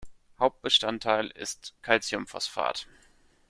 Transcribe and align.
Hauptbestandteil 0.39 1.27
ist 1.29 1.75
Calciumphosphat. 1.83 2.87